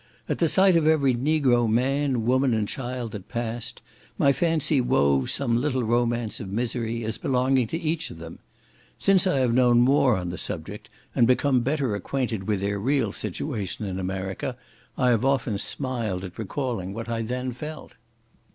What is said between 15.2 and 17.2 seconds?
often smiled at recalling what